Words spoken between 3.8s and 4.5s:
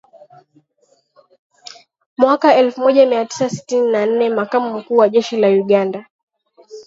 na nne